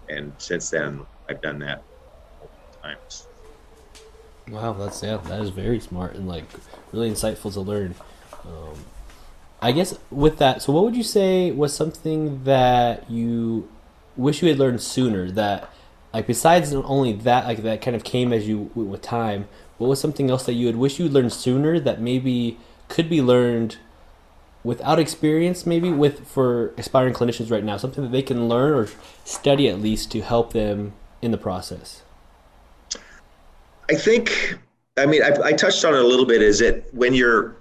[0.09, 1.85] And since then, I've done that
[2.83, 3.29] times.
[4.49, 6.43] Wow, that's yeah, that is very smart and like
[6.91, 7.95] really insightful to learn.
[8.45, 8.75] Um,
[9.65, 13.67] I guess with that, so what would you say was something that you
[14.15, 15.31] wish you had learned sooner?
[15.31, 15.71] That
[16.13, 19.49] like besides only that, like that kind of came as you with time.
[19.79, 23.23] What was something else that you would wish you learned sooner that maybe could be
[23.23, 23.79] learned
[24.63, 28.89] without experience maybe with for aspiring clinicians right now something that they can learn or
[29.25, 32.03] study at least to help them in the process
[33.91, 34.59] i think
[34.97, 37.57] i mean i, I touched on it a little bit is it when you're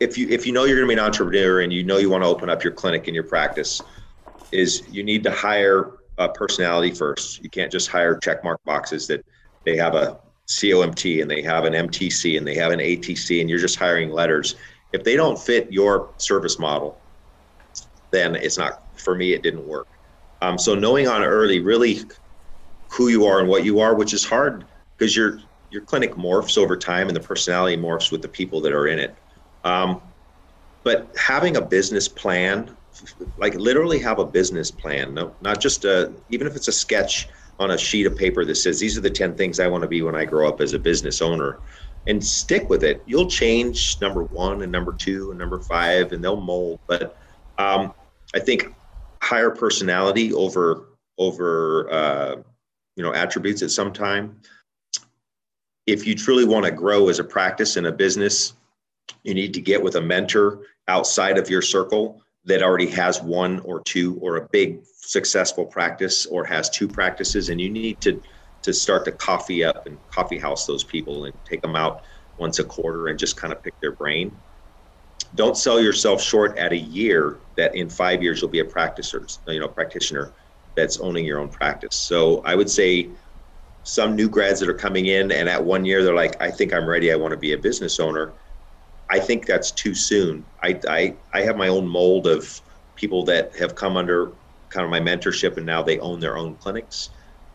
[0.00, 2.10] if you if you know you're going to be an entrepreneur and you know you
[2.10, 3.82] want to open up your clinic and your practice
[4.52, 9.06] is you need to hire a personality first you can't just hire check mark boxes
[9.06, 9.24] that
[9.64, 13.50] they have a COMT and they have an MTC and they have an ATC and
[13.50, 14.56] you're just hiring letters.
[14.92, 17.04] If they don't fit your service model,
[18.10, 19.88] then it's not, for me, it didn't work.
[20.40, 22.00] Um, so knowing on early really
[22.92, 26.56] who you are and what you are, which is hard because your your clinic morphs
[26.56, 29.18] over time and the personality morphs with the people that are in it.
[29.64, 30.02] Um,
[30.84, 32.76] but having a business plan,
[33.36, 37.28] like literally have a business plan, no, not just a, even if it's a sketch
[37.58, 39.88] on a sheet of paper that says these are the 10 things I want to
[39.88, 41.60] be when I grow up as a business owner
[42.06, 43.02] and stick with it.
[43.06, 46.80] You'll change number one and number two and number five, and they'll mold.
[46.86, 47.18] But
[47.58, 47.92] um,
[48.34, 48.74] I think
[49.22, 52.36] higher personality over over uh,
[52.96, 54.40] you know attributes at some time.
[55.86, 58.54] If you truly want to grow as a practice in a business,
[59.22, 63.60] you need to get with a mentor outside of your circle that already has one
[63.60, 68.20] or two or a big successful practice or has two practices and you need to
[68.62, 72.02] to start to coffee up and coffee house those people and take them out
[72.38, 74.40] once a quarter and just kind of pick their brain.
[75.34, 79.26] Don't sell yourself short at a year that in five years you'll be a practitioner
[79.48, 80.34] you know practitioner
[80.74, 81.96] that's owning your own practice.
[81.96, 83.12] So i would say
[83.82, 86.72] some new grads that are coming in and at one year they're like i think
[86.72, 87.12] i'm ready.
[87.12, 88.34] I want to be a business owner
[89.10, 90.46] I think that's too soon.
[90.62, 92.60] I, I, I have my own mold of
[92.94, 94.34] people that have come under
[94.68, 97.10] kind of my mentorship and now they own their own clinics.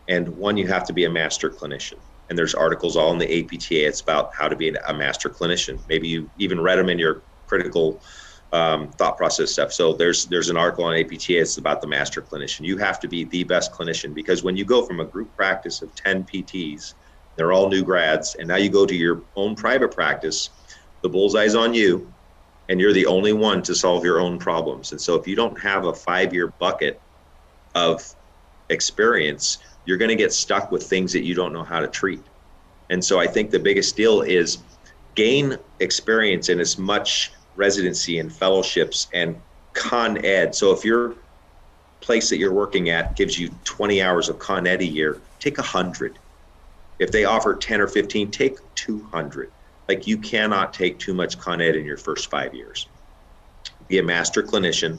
[0.08, 2.00] And one, you have to be a master clinician.
[2.28, 3.86] And there's articles all in the APTA.
[3.86, 5.80] It's about how to be a master clinician.
[5.88, 8.02] Maybe you even read them in your critical
[8.52, 9.72] um, thought process stuff.
[9.72, 11.40] So there's there's an article on APTA.
[11.40, 12.60] It's about the master clinician.
[12.60, 15.82] You have to be the best clinician because when you go from a group practice
[15.82, 16.94] of 10 PTs,
[17.36, 20.50] they're all new grads, and now you go to your own private practice.
[21.04, 22.10] The bullseye's on you,
[22.70, 24.90] and you're the only one to solve your own problems.
[24.92, 26.98] And so if you don't have a five-year bucket
[27.74, 28.02] of
[28.70, 32.22] experience, you're going to get stuck with things that you don't know how to treat.
[32.88, 34.56] And so I think the biggest deal is
[35.14, 39.36] gain experience in as much residency and fellowships and
[39.74, 40.54] con ed.
[40.54, 41.16] So if your
[42.00, 45.58] place that you're working at gives you 20 hours of con ed a year, take
[45.58, 46.18] 100.
[46.98, 49.50] If they offer 10 or 15, take 200.
[49.88, 52.88] Like you cannot take too much con ed in your first five years.
[53.88, 54.98] Be a master clinician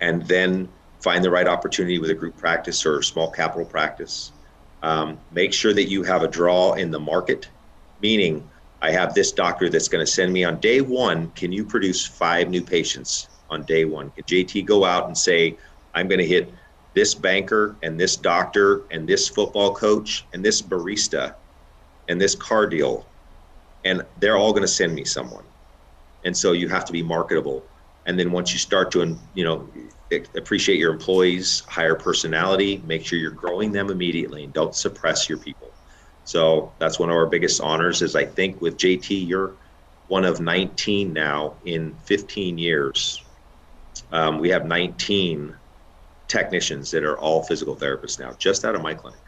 [0.00, 0.68] and then
[1.00, 4.32] find the right opportunity with a group practice or small capital practice.
[4.82, 7.48] Um, make sure that you have a draw in the market,
[8.00, 8.48] meaning
[8.82, 11.30] I have this doctor that's going to send me on day one.
[11.32, 14.10] Can you produce five new patients on day one?
[14.10, 15.58] Can JT go out and say,
[15.94, 16.52] I'm going to hit
[16.94, 21.34] this banker and this doctor and this football coach and this barista
[22.08, 23.06] and this car deal,
[23.84, 25.44] and they're all going to send me someone.
[26.24, 27.64] And so you have to be marketable.
[28.06, 29.68] And then once you start to, you know,
[30.36, 35.38] appreciate your employees, hire personality, make sure you're growing them immediately, and don't suppress your
[35.38, 35.72] people.
[36.24, 38.02] So that's one of our biggest honors.
[38.02, 39.56] Is I think with JT, you're
[40.08, 43.22] one of 19 now in 15 years.
[44.12, 45.54] Um, we have 19
[46.26, 49.20] technicians that are all physical therapists now, just out of my clinic.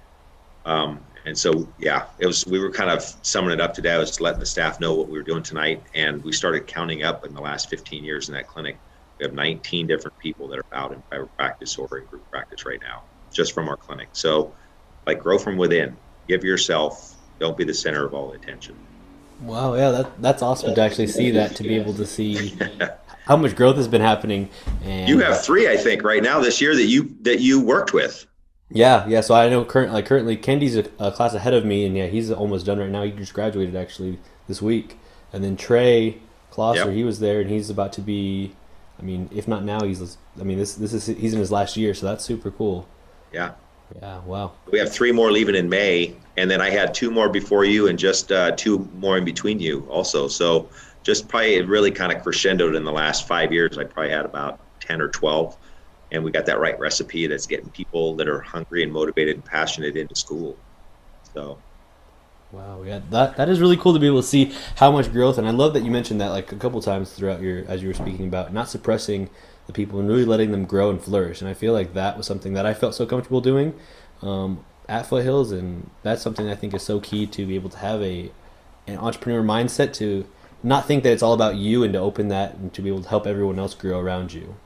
[0.64, 2.46] Um, and so, yeah, it was.
[2.46, 3.92] We were kind of summing it up today.
[3.92, 7.02] I was letting the staff know what we were doing tonight, and we started counting
[7.02, 8.78] up in the last 15 years in that clinic.
[9.18, 12.66] We have 19 different people that are out in private practice or in group practice
[12.66, 14.08] right now, just from our clinic.
[14.12, 14.52] So,
[15.06, 15.96] like, grow from within
[16.28, 18.76] give yourself don't be the center of all attention
[19.40, 22.56] wow yeah that, that's awesome to actually see that to be able to see
[23.26, 24.48] how much growth has been happening
[24.84, 27.92] and you have three i think right now this year that you that you worked
[27.92, 28.26] with
[28.74, 31.84] yeah yeah so i know currently like currently kendy's a, a, class ahead of me
[31.84, 34.98] and yeah he's almost done right now he just graduated actually this week
[35.32, 36.18] and then trey
[36.50, 36.88] Klosser, yep.
[36.90, 38.54] he was there and he's about to be
[38.98, 41.76] i mean if not now he's i mean this this is he's in his last
[41.76, 42.88] year so that's super cool
[43.32, 43.52] yeah
[44.00, 44.52] yeah, wow.
[44.70, 47.88] We have three more leaving in May, and then I had two more before you,
[47.88, 50.28] and just uh, two more in between you also.
[50.28, 50.68] So
[51.02, 53.78] just probably it really kind of crescendoed in the last five years.
[53.78, 55.56] I probably had about ten or twelve,
[56.12, 59.44] and we got that right recipe that's getting people that are hungry and motivated and
[59.44, 60.56] passionate into school.
[61.34, 61.58] So.
[62.52, 65.38] Wow, yeah, that that is really cool to be able to see how much growth,
[65.38, 67.88] and I love that you mentioned that like a couple times throughout your as you
[67.88, 69.30] were speaking about not suppressing
[69.66, 71.40] the people and really letting them grow and flourish.
[71.40, 73.74] And I feel like that was something that I felt so comfortable doing
[74.20, 77.78] um, at Foothills, and that's something I think is so key to be able to
[77.78, 78.30] have a
[78.86, 80.26] an entrepreneur mindset to
[80.62, 83.02] not think that it's all about you and to open that and to be able
[83.02, 84.56] to help everyone else grow around you.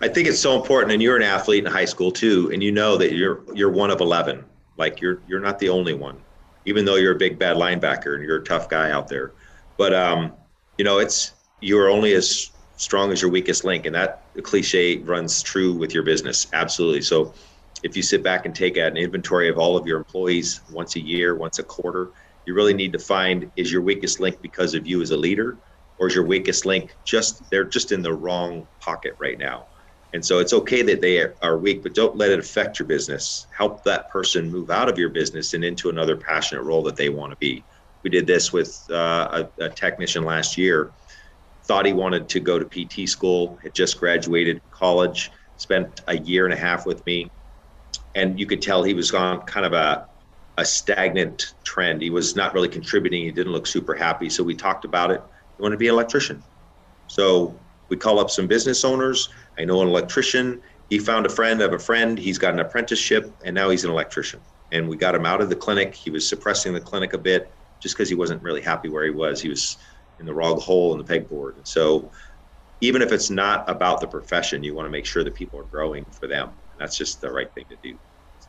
[0.00, 2.72] I think it's so important, and you're an athlete in high school too, and you
[2.72, 4.44] know that you're you're one of eleven.
[4.76, 6.18] Like you're you're not the only one,
[6.64, 9.32] even though you're a big bad linebacker and you're a tough guy out there.
[9.76, 10.32] But um,
[10.76, 13.86] you know, it's you're only as strong as your weakest link.
[13.86, 16.46] And that cliche runs true with your business.
[16.52, 17.02] Absolutely.
[17.02, 17.34] So
[17.82, 21.00] if you sit back and take an inventory of all of your employees once a
[21.00, 22.10] year, once a quarter,
[22.46, 25.58] you really need to find is your weakest link because of you as a leader
[25.98, 29.66] or is your weakest link just they're just in the wrong pocket right now.
[30.14, 33.46] And so it's okay that they are weak, but don't let it affect your business.
[33.56, 37.10] Help that person move out of your business and into another passionate role that they
[37.10, 37.66] want to be.
[38.02, 40.94] We did this with uh, a, a technician last year
[41.68, 46.46] thought he wanted to go to PT school, had just graduated college, spent a year
[46.46, 47.28] and a half with me.
[48.14, 50.06] And you could tell he was on kind of a,
[50.56, 52.00] a stagnant trend.
[52.00, 53.22] He was not really contributing.
[53.22, 54.30] He didn't look super happy.
[54.30, 55.22] So we talked about it.
[55.58, 56.42] He wanted to be an electrician.
[57.08, 59.28] So we call up some business owners.
[59.58, 60.62] I know an electrician.
[60.88, 62.16] He found a friend of a friend.
[62.18, 64.40] He's got an apprenticeship, and now he's an electrician.
[64.70, 65.94] And we got him out of the clinic.
[65.94, 69.10] He was suppressing the clinic a bit just because he wasn't really happy where he
[69.10, 69.40] was.
[69.40, 69.76] He was
[70.20, 71.56] in the wrong hole in the pegboard.
[71.56, 72.10] And so,
[72.80, 75.64] even if it's not about the profession, you want to make sure that people are
[75.64, 76.50] growing for them.
[76.78, 77.98] That's just the right thing to do.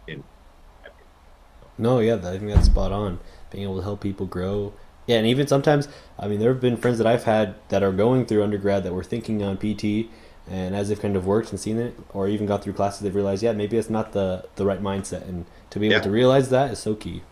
[0.08, 0.24] In,
[1.78, 3.20] no, yeah, I think that's spot on.
[3.52, 4.74] Being able to help people grow.
[5.10, 5.88] Yeah, and even sometimes,
[6.20, 8.94] I mean, there have been friends that I've had that are going through undergrad that
[8.94, 10.08] were thinking on PT,
[10.48, 13.16] and as they've kind of worked and seen it, or even got through classes, they've
[13.16, 16.02] realized, yeah, maybe it's not the the right mindset, and to be able yeah.
[16.02, 17.24] to realize that is so key.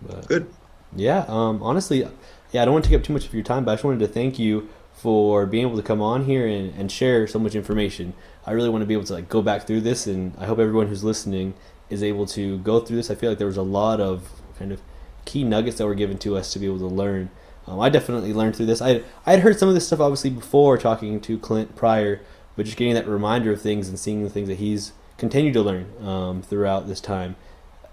[0.00, 0.46] But, Good.
[0.94, 2.06] Yeah, um, honestly,
[2.52, 3.84] yeah, I don't want to take up too much of your time, but I just
[3.84, 7.40] wanted to thank you for being able to come on here and, and share so
[7.40, 8.14] much information.
[8.46, 10.60] I really want to be able to like go back through this, and I hope
[10.60, 11.54] everyone who's listening
[11.90, 13.10] is able to go through this.
[13.10, 14.80] I feel like there was a lot of kind of
[15.26, 17.28] key nuggets that were given to us to be able to learn
[17.68, 18.80] Um, I definitely learned through this.
[18.80, 22.20] I I had heard some of this stuff obviously before talking to Clint prior,
[22.54, 25.62] but just getting that reminder of things and seeing the things that he's continued to
[25.62, 27.36] learn um, throughout this time.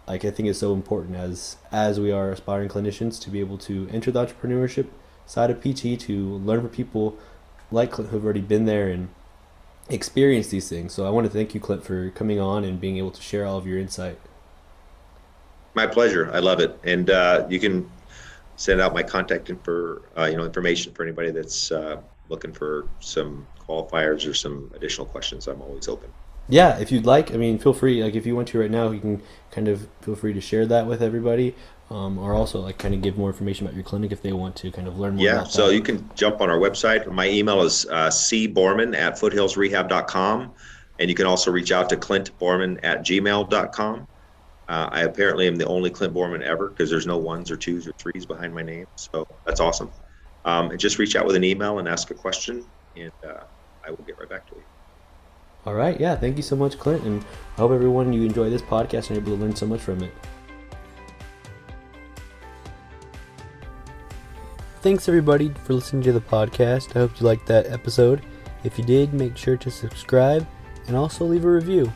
[0.07, 3.57] Like I think is so important as as we are aspiring clinicians to be able
[3.59, 4.87] to enter the entrepreneurship
[5.25, 6.15] side of PT to
[6.47, 7.17] learn from people
[7.71, 9.09] like Clint who've already been there and
[9.89, 10.93] experienced these things.
[10.93, 13.45] So I want to thank you, Clint, for coming on and being able to share
[13.45, 14.19] all of your insight.
[15.75, 16.29] My pleasure.
[16.31, 17.89] I love it, and uh, you can
[18.55, 21.99] send out my contact info, uh, you know, information for anybody that's uh,
[22.29, 25.47] looking for some qualifiers or some additional questions.
[25.47, 26.11] I'm always open.
[26.49, 28.03] Yeah, if you'd like, I mean, feel free.
[28.03, 29.21] Like, if you want to right now, you can
[29.51, 31.55] kind of feel free to share that with everybody,
[31.89, 34.55] um, or also like kind of give more information about your clinic if they want
[34.57, 35.25] to kind of learn more.
[35.25, 35.75] Yeah, so that.
[35.75, 37.09] you can jump on our website.
[37.09, 40.51] My email is uh, cborman at foothillsrehab.com,
[40.99, 44.07] and you can also reach out to clintborman at gmail.com.
[44.73, 47.87] Uh, I apparently am the only Clint Borman ever because there's no ones or twos
[47.87, 48.87] or threes behind my name.
[48.95, 49.91] So that's awesome.
[50.45, 52.65] Um, and just reach out with an email and ask a question,
[52.97, 53.43] and uh,
[53.85, 54.63] I will get right back to you.
[55.67, 55.99] All right.
[55.99, 56.15] Yeah.
[56.15, 57.03] Thank you so much, Clint.
[57.03, 57.23] And
[57.55, 60.01] I hope everyone you enjoy this podcast and are able to learn so much from
[60.01, 60.11] it.
[64.81, 66.95] Thanks, everybody, for listening to the podcast.
[66.95, 68.23] I hope you liked that episode.
[68.63, 70.47] If you did, make sure to subscribe
[70.87, 71.93] and also leave a review.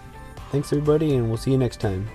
[0.52, 2.08] Thanks, everybody, and we'll see you next time.